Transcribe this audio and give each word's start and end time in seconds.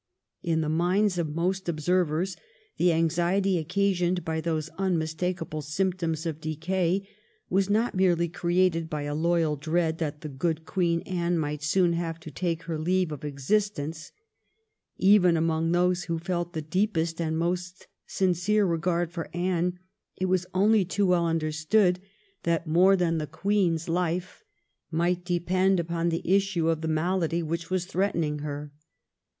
In 0.41 0.61
the 0.61 0.67
minds 0.67 1.19
of 1.19 1.35
most 1.35 1.69
observers 1.69 2.35
the 2.77 2.91
anxiety 2.91 3.59
occasioned 3.59 4.25
by 4.25 4.41
those 4.41 4.67
unmistakable 4.79 5.61
symptoms 5.61 6.25
of 6.25 6.41
decay 6.41 7.07
was 7.51 7.69
not 7.69 7.93
merely 7.93 8.27
created 8.27 8.89
by 8.89 9.03
a 9.03 9.13
loyal 9.13 9.55
dread 9.55 9.99
that 9.99 10.21
the 10.21 10.27
good 10.27 10.65
Queen 10.65 11.01
Anne 11.01 11.37
might 11.37 11.61
soon 11.61 11.93
have 11.93 12.19
to 12.21 12.31
take 12.31 12.63
her 12.63 12.79
leave 12.79 13.11
of 13.11 13.23
existence. 13.23 14.11
Even 14.97 15.37
among 15.37 15.71
those 15.71 16.05
who 16.05 16.17
felt 16.17 16.53
the 16.53 16.63
deepest 16.63 17.21
and 17.21 17.37
most 17.37 17.85
sincere 18.07 18.65
regard 18.65 19.11
for 19.11 19.29
Anne 19.35 19.77
it 20.17 20.25
was 20.25 20.47
only 20.51 20.83
too 20.83 21.05
well 21.05 21.27
understood 21.27 21.99
that 22.41 22.65
more 22.65 22.95
than 22.95 23.19
the 23.19 23.27
Queen's 23.27 23.85
256 23.85 23.85
THE 23.85 23.91
REIGN 23.93 24.27
OF 24.31 24.37
QUEEN 24.47 25.05
ANNE. 25.05 25.11
ch. 25.11 25.11
xxxiii. 25.11 25.11
life 25.11 25.19
might 25.19 25.25
depend 25.25 25.79
upon 25.79 26.09
the 26.09 26.27
issue 26.27 26.69
of 26.69 26.81
the 26.81 26.87
malady 26.87 27.43
which 27.43 27.69
was 27.69 27.85
threatening 27.85 28.39
her. 28.39 28.71